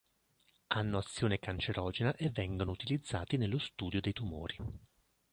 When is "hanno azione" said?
0.69-1.37